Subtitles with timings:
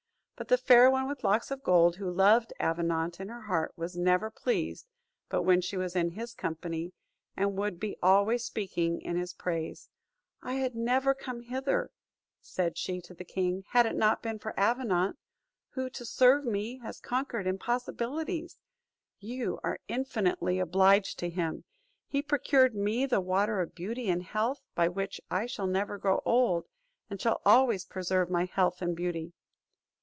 [0.37, 3.95] But the Fair One with Locks of Gold, who loved Avenant in her heart, was
[3.95, 4.87] never pleased
[5.29, 6.93] but when she was in his company,
[7.37, 9.87] and would be always speaking in his praise:
[10.41, 11.91] "I had never come hither,"
[12.41, 15.19] said she to the king, "had it not been for Avenant,
[15.69, 18.57] who, to serve me, has conquered impossibilities;
[19.19, 21.65] you are infinitely obliged to him;
[22.07, 26.19] he procured me the water of beauty and health; by which I shall never grow
[26.25, 26.65] old,
[27.11, 29.33] and shall always preserve my health and beauty."